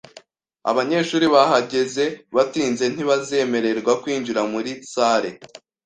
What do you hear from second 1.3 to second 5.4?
bahageze batinze ntibazemererwa kwinjira muri salle